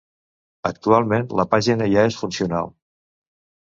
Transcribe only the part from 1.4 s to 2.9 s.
la pàgina ja és funcional.